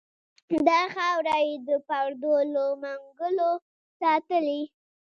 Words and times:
دا 0.67 0.81
خاوره 0.95 1.37
یې 1.47 1.55
د 1.67 1.69
پردو 1.87 2.33
له 2.53 2.65
منګلو 2.81 3.51
ساتلې. 3.99 4.61